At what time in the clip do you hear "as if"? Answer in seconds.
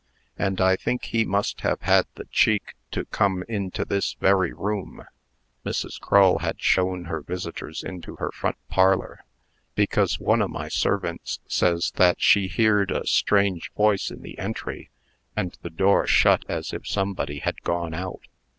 16.49-16.87